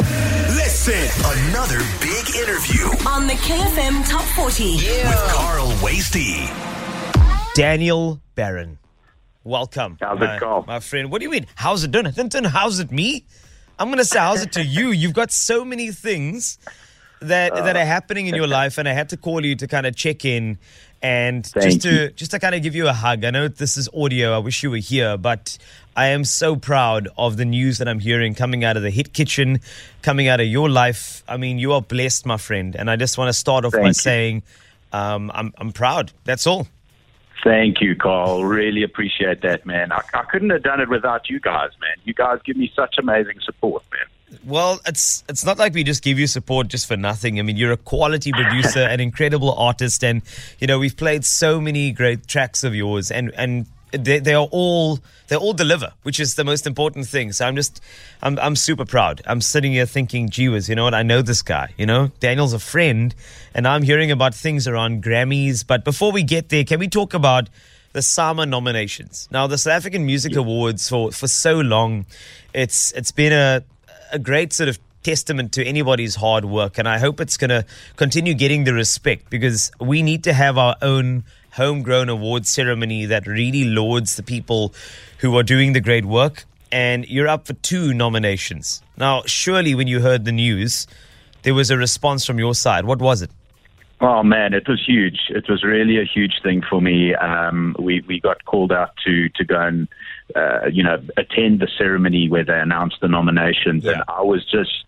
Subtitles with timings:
[0.00, 0.94] Listen,
[1.48, 4.76] another big interview on the KFM Top 40.
[4.76, 6.48] with Carl Wastie.
[7.54, 8.78] Daniel Baron.
[9.44, 9.98] Welcome.
[10.00, 10.64] How's it my, go?
[10.66, 11.10] My friend.
[11.10, 11.46] What do you mean?
[11.56, 12.06] How's it doing?
[12.06, 13.26] Tintin, how's it me?
[13.78, 14.90] I'm gonna say how's it to you?
[14.92, 16.58] You've got so many things
[17.28, 19.86] that that are happening in your life and I had to call you to kind
[19.86, 20.58] of check in
[21.02, 22.10] and just to you.
[22.10, 23.24] just to kind of give you a hug.
[23.24, 24.34] I know this is audio.
[24.34, 25.58] I wish you were here, but
[25.96, 29.12] I am so proud of the news that I'm hearing coming out of the hit
[29.12, 29.60] kitchen,
[30.02, 31.24] coming out of your life.
[31.28, 33.88] I mean, you are blessed, my friend, and I just want to start off by
[33.88, 33.92] you.
[33.92, 34.42] saying
[34.92, 36.12] um, I'm I'm proud.
[36.24, 36.68] That's all.
[37.42, 38.44] Thank you, Carl.
[38.44, 39.90] Really appreciate that, man.
[39.90, 41.96] I, I couldn't have done it without you guys, man.
[42.04, 44.06] You guys give me such amazing support, man.
[44.44, 47.38] Well, it's it's not like we just give you support just for nothing.
[47.38, 50.22] I mean, you're a quality producer, an incredible artist, and
[50.58, 54.48] you know we've played so many great tracks of yours, and and they, they are
[54.50, 57.32] all they all deliver, which is the most important thing.
[57.32, 57.80] So I'm just
[58.22, 59.22] I'm I'm super proud.
[59.26, 60.94] I'm sitting here thinking, gee whiz, you know what?
[60.94, 61.72] I know this guy.
[61.76, 63.14] You know, Daniel's a friend,
[63.54, 65.66] and I'm hearing about things around Grammys.
[65.66, 67.48] But before we get there, can we talk about
[67.92, 69.28] the SAMA nominations?
[69.30, 72.06] Now, the South African Music Awards for for so long,
[72.54, 73.62] it's it's been a
[74.12, 77.64] a great sort of testament to anybody's hard work and I hope it's going to
[77.96, 81.24] continue getting the respect because we need to have our own
[81.54, 84.72] homegrown award ceremony that really lauds the people
[85.18, 88.82] who are doing the great work and you're up for two nominations.
[88.96, 90.86] Now, surely when you heard the news,
[91.42, 92.84] there was a response from your side.
[92.84, 93.30] What was it?
[94.04, 95.20] Oh man, it was huge.
[95.30, 97.14] It was really a huge thing for me.
[97.14, 99.88] Um, we we got called out to to go and
[100.34, 103.92] uh, you know attend the ceremony where they announced the nominations, Yeah.
[103.92, 104.84] and I was just.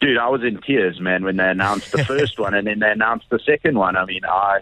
[0.00, 2.90] Dude, I was in tears, man, when they announced the first one and then they
[2.90, 3.96] announced the second one.
[3.96, 4.58] I mean, I,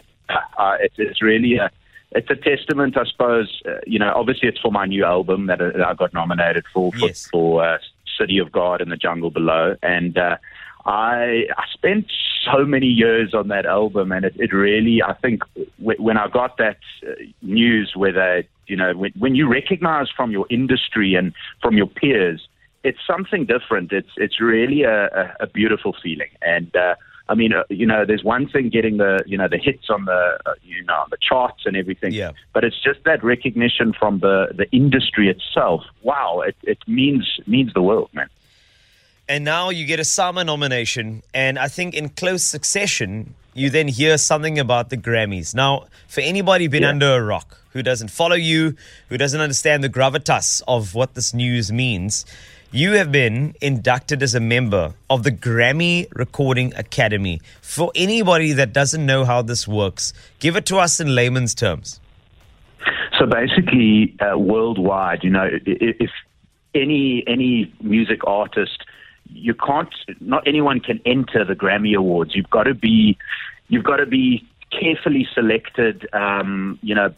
[0.56, 1.68] I it's, it's really a,
[2.12, 3.60] it's a testament, I suppose.
[3.66, 6.92] Uh, you know, obviously it's for my new album that uh, I got nominated for
[6.92, 7.26] for, Yes.
[7.32, 7.78] for uh,
[8.20, 10.36] City of God and the Jungle Below, and uh,
[10.84, 12.06] I I spent
[12.44, 15.42] so many years on that album, and it, it really I think
[15.78, 20.08] w- when I got that uh, news where they you know when, when you recognize
[20.10, 22.48] from your industry and from your peers,
[22.84, 23.92] it's something different.
[23.92, 26.96] It's it's really a, a, a beautiful feeling, and uh,
[27.28, 30.06] I mean uh, you know there's one thing getting the you know the hits on
[30.06, 32.32] the uh, you know on the charts and everything, Yeah.
[32.52, 35.84] but it's just that recognition from the the industry itself.
[36.02, 38.28] Wow, it, it means means the world, man.
[39.32, 43.88] And now you get a SAMA nomination, and I think in close succession, you then
[43.88, 45.54] hear something about the Grammys.
[45.54, 46.90] Now, for anybody been Yeah.
[46.90, 48.76] under a rock who doesn't follow you,
[49.08, 52.26] who doesn't understand the gravitas of what this news means,
[52.72, 57.40] you have been inducted as a member of the Grammy Recording Academy.
[57.62, 62.00] For anybody that doesn't know how this works, give it to us in layman's terms.
[63.18, 66.10] So basically, uh, worldwide, you know, if
[66.74, 68.84] any any music artist,
[69.34, 72.34] you can't, not anyone can enter the Grammy Awards.
[72.34, 73.16] You've got to be,
[73.68, 76.08] you've got to be carefully selected.
[76.12, 77.14] Um, you know,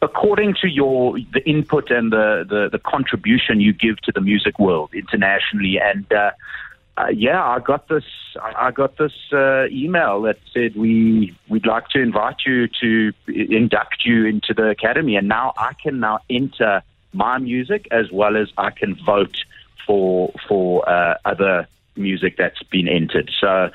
[0.00, 4.58] according to your the input and the, the the contribution you give to the music
[4.58, 6.10] world internationally, and.
[6.12, 6.30] Uh,
[6.98, 8.04] uh, yeah, I got this.
[8.38, 14.04] I got this uh, email that said we we'd like to invite you to induct
[14.04, 16.82] you into the academy, and now I can now enter
[17.14, 19.36] my music as well as I can vote
[19.86, 23.30] for for uh, other music that's been entered.
[23.40, 23.70] So,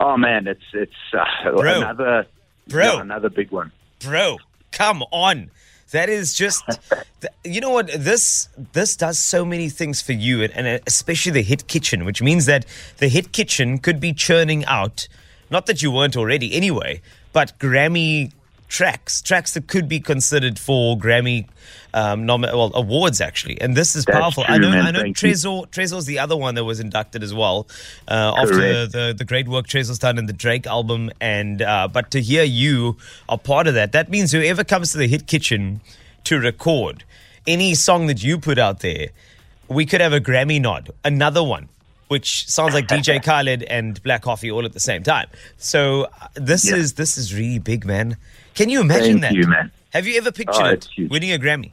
[0.00, 1.78] oh man, it's it's uh, Bro.
[1.78, 2.26] another
[2.68, 2.84] Bro.
[2.84, 3.72] yeah, another big one.
[4.04, 4.38] bro
[4.72, 5.50] come on
[5.90, 6.64] that is just
[7.20, 11.30] th- you know what this this does so many things for you and, and especially
[11.32, 12.64] the hit kitchen which means that
[12.98, 15.06] the hit kitchen could be churning out
[15.50, 17.00] not that you weren't already anyway
[17.32, 18.32] but grammy
[18.72, 21.46] tracks tracks that could be considered for grammy
[21.92, 24.86] um, nom- well awards actually and this is That's powerful i know man.
[24.86, 27.68] i know Tresor Tresor's the other one that was inducted as well
[28.08, 28.92] uh, after Correct.
[28.92, 32.42] the, the great work Tresor's done in the Drake album, and uh, but to hear
[32.42, 32.96] you
[33.28, 35.80] are part of that, that means whoever comes to the Hit Kitchen
[36.24, 37.04] to record
[37.46, 39.08] any song that you put out there,
[39.68, 41.68] we could have a Grammy nod, another one.
[42.08, 45.28] Which sounds like DJ Khaled and Black Coffee all at the same time.
[45.56, 46.76] So uh, this Yeah.
[46.76, 48.16] is this is really big, man.
[48.54, 49.32] Can you imagine Thank that?
[49.34, 49.70] you, man.
[49.94, 51.10] Have you ever pictured Oh, it huge.
[51.10, 51.72] winning a Grammy?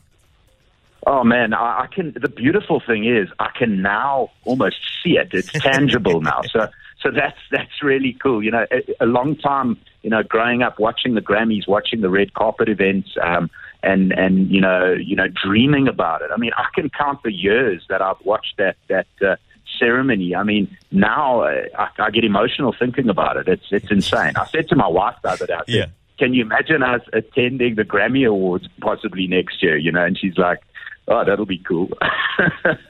[1.07, 2.13] Oh man, I, I can.
[2.19, 5.29] The beautiful thing is, I can now almost see it.
[5.33, 6.41] It's tangible now.
[6.51, 6.67] So,
[7.01, 8.43] so that's that's really cool.
[8.43, 9.77] You know, a, a long time.
[10.03, 13.49] You know, growing up watching the Grammys, watching the red carpet events, um,
[13.83, 16.31] and and you know, you know, dreaming about it.
[16.33, 19.07] I mean, I can count the years that I've watched that that.
[19.21, 19.35] Uh,
[19.77, 24.33] ceremony i mean now uh, I, I get emotional thinking about it it's it's insane
[24.35, 25.85] i said to my wife the other day I said, Yeah.
[26.17, 29.77] can you imagine us attending the Grammy Awards possibly next year?
[29.77, 30.59] You know, and she's like,
[31.07, 31.89] Oh, that'll be cool.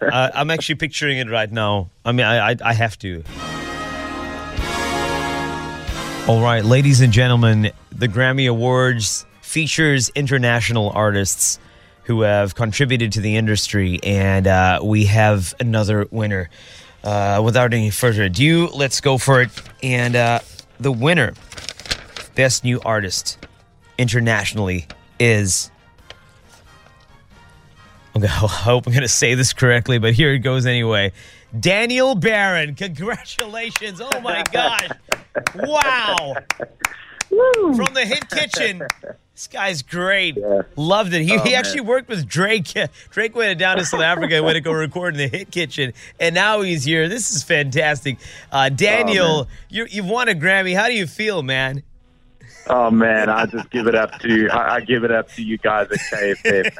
[0.01, 1.89] uh, I'm actually picturing it right now.
[2.03, 3.23] I mean, I, I, I have to.
[6.27, 11.59] All right, ladies and gentlemen, the Grammy Awards features international artists
[12.09, 16.49] who have contributed to the industry, and uh, we have another winner.
[17.03, 19.49] Uh, without any further ado, let's go for it.
[19.83, 20.39] And uh,
[20.79, 21.35] the winner,
[22.33, 23.37] Best New Artist
[23.99, 24.87] internationally,
[25.19, 25.69] is.
[28.15, 31.13] Okay, I hope I'm going to say this correctly, but here it goes anyway.
[31.59, 34.01] Daniel Baron, congratulations.
[34.01, 34.89] Oh my gosh.
[35.53, 36.33] Wow.
[37.29, 38.81] From the Hit Kitchen.
[39.39, 40.35] This guy's great.
[40.35, 40.63] Yeah.
[40.75, 41.21] Loved it.
[41.21, 41.59] He, Oh, he man.
[41.59, 42.73] actually worked with Drake.
[43.09, 45.93] Drake went down to South Africa and went to go record in the Hit Kitchen,
[46.19, 47.07] and now he's here.
[47.07, 48.17] This is fantastic.
[48.51, 50.75] Uh, Daniel, Oh, you, you've won a Grammy.
[50.75, 51.83] How do you feel, man?
[52.67, 55.57] oh man, I just give it up to I, I give it up to you
[55.57, 56.75] guys at KFM,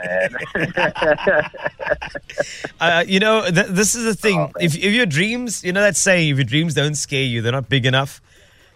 [0.58, 1.50] man.
[2.82, 4.38] Uh, you know, th- this is the thing.
[4.38, 7.42] Oh, if, if your dreams, you know that saying, if your dreams don't scare you,
[7.42, 8.22] they're not big enough.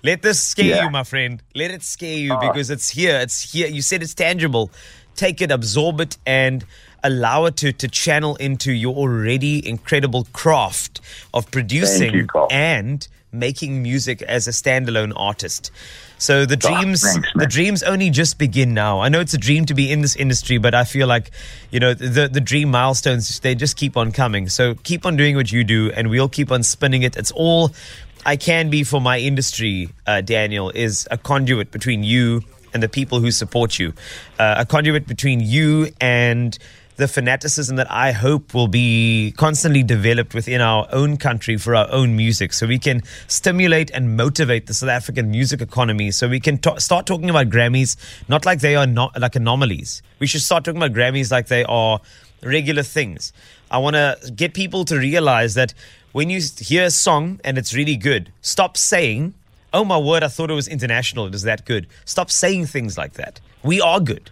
[0.03, 0.83] Let this scare Yeah.
[0.83, 1.41] you, my friend.
[1.55, 2.39] Let it scare you Oh.
[2.39, 3.17] because it's here.
[3.19, 3.67] It's here.
[3.67, 4.69] You said it's tangible.
[5.15, 6.65] Take it, absorb it, and
[7.03, 10.99] allow it to, to channel into your already incredible craft
[11.33, 15.71] of producing you, and making music as a standalone artist.
[16.17, 19.01] So the Ah, dreams, thanks, the dreams only just begin now.
[19.01, 21.31] I know it's a dream to be in this industry, but I feel like,
[21.71, 24.49] you know, the the dream milestones they just keep on coming.
[24.49, 27.15] So keep on doing what you do, and we'll keep on spinning it.
[27.17, 27.71] It's all
[28.25, 29.89] I can be for my industry.
[30.07, 32.41] Uh, Daniel is a conduit between you
[32.73, 33.93] and the people who support you,
[34.39, 36.57] uh, a conduit between you and
[36.95, 41.87] the fanaticism that I hope will be constantly developed within our own country for our
[41.91, 46.39] own music so we can stimulate and motivate the South African music economy so we
[46.39, 47.97] can ta- start talking about Grammys
[48.29, 50.03] not like they are not like anomalies.
[50.19, 51.99] We should start talking about Grammys like they are
[52.43, 53.33] regular things.
[53.71, 55.73] I want to get people to realize that
[56.13, 59.33] when you hear a song and it's really good, stop saying,
[59.73, 61.27] "Oh my word, I thought it was international.
[61.27, 63.39] It is that good." Stop saying things like that.
[63.63, 64.31] We are good.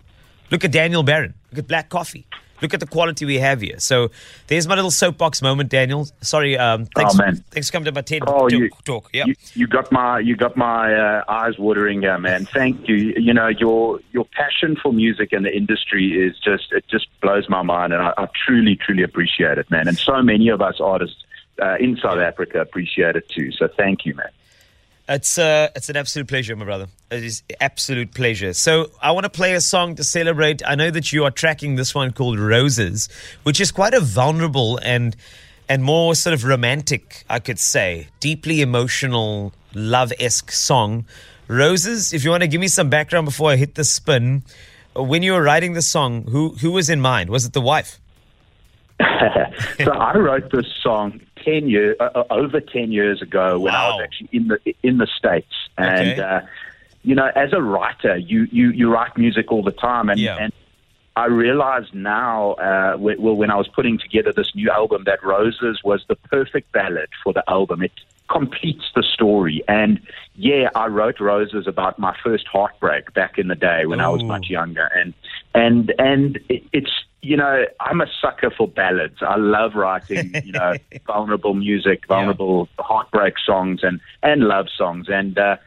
[0.51, 1.33] Look at Daniel Baron.
[1.51, 2.25] Look at Black Coffee.
[2.61, 3.79] Look at the quality we have here.
[3.79, 4.11] So
[4.45, 6.07] there's my little soapbox moment, Daniel.
[6.21, 7.37] Sorry, um, thanks, Oh, man.
[7.49, 8.51] thanks for coming to my TED Oh, talk.
[8.51, 9.09] you, talk.
[9.13, 9.25] Yeah.
[9.25, 12.45] you, you got my you got my uh, eyes watering, uh, man.
[12.45, 12.95] Thank you.
[13.17, 17.49] You know your your passion for music and the industry is just it just blows
[17.49, 19.87] my mind, and I, I truly truly appreciate it, man.
[19.87, 21.23] And so many of us artists
[21.61, 23.51] uh, in South Africa appreciate it too.
[23.51, 24.29] So thank you, man.
[25.09, 26.87] It's uh, it's an absolute pleasure, my brother.
[27.11, 28.53] It is absolute pleasure.
[28.53, 30.61] So I want to play a song to celebrate.
[30.65, 33.09] I know that you are tracking this one called Roses,
[33.43, 35.15] which is quite a vulnerable and
[35.67, 41.05] and more sort of romantic, I could say, deeply emotional, love esque song.
[41.47, 42.13] Roses.
[42.13, 44.43] If you want to give me some background before I hit the spin,
[44.95, 47.29] when you were writing the song, who who was in mind?
[47.29, 47.99] Was it the wife?
[49.83, 53.89] so I wrote this song ten years uh, uh, over ten years ago when I
[53.89, 56.21] was actually in the in the states, and Okay.
[56.21, 56.41] uh,
[57.03, 60.37] you know, as a writer, you you you write music all the time, and Yeah.
[60.39, 60.53] and
[61.15, 65.79] I realize now, uh, well, when I was putting together this new album, that Roses
[65.83, 67.83] was the perfect ballad for the album.
[67.83, 67.91] It
[68.29, 69.61] completes the story.
[69.67, 69.99] And
[70.35, 74.23] yeah, I wrote Roses about my first heartbreak back in the day when I was
[74.23, 74.85] much younger.
[74.95, 75.13] And
[75.53, 76.91] and and it, it's
[77.21, 79.17] you know I'm a sucker for ballads.
[79.21, 80.73] I love writing you know
[81.05, 85.07] vulnerable music, vulnerable heartbreak songs, and and love songs.
[85.09, 85.57] And uh,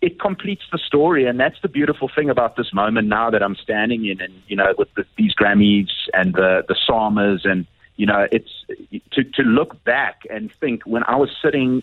[0.00, 3.56] it completes the story, and that's the beautiful thing about this moment now that I'm
[3.56, 7.66] standing in, and you know, with the, these Grammys and the the SAMAs, and
[7.96, 8.50] you know, it's
[9.12, 11.82] to to look back and think when I was sitting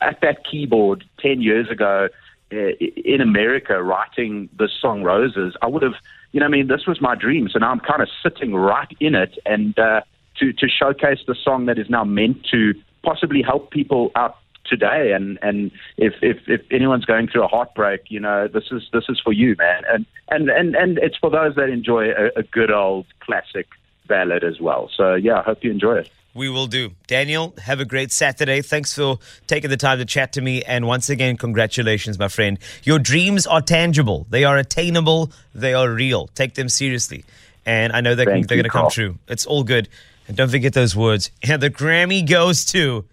[0.00, 2.08] at that keyboard ten years ago
[2.52, 5.96] uh, in America writing this song Roses, I would have,
[6.32, 7.48] you know, I mean, this was my dream.
[7.48, 10.02] So now I'm kind of sitting right in it, and uh,
[10.38, 15.12] to to showcase the song that is now meant to possibly help people out today.
[15.12, 19.04] And and if if if anyone's going through a heartbreak you know this is this
[19.08, 19.82] is for you man.
[19.88, 23.66] And and and and it's for those that enjoy a, a good old classic
[24.06, 24.90] ballad as well.
[24.94, 26.92] So yeah i hope you enjoy it We will do.
[27.08, 28.62] Daniel, have a great Saturday.
[28.62, 29.18] Thanks for
[29.48, 30.62] taking the time to chat to me.
[30.62, 32.60] And once again, congratulations, my friend.
[32.84, 36.28] Your dreams are tangible, they are attainable, they are real.
[36.28, 37.24] Take them seriously.
[37.66, 39.18] And I know they can, they're going to come true.
[39.26, 39.88] It's all good.
[40.28, 41.32] And don't forget those words.
[41.42, 43.04] And the Grammy goes to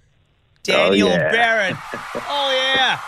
[0.62, 1.32] Daniel yeah.
[1.32, 1.78] Baron.
[2.28, 3.00] Oh, yeah.